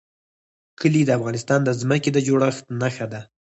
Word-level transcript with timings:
کلي 0.79 1.01
د 1.05 1.09
افغانستان 1.19 1.59
د 1.63 1.69
ځمکې 1.81 2.09
د 2.13 2.17
جوړښت 2.27 2.65
نښه 2.81 3.05
ده. 3.13 3.21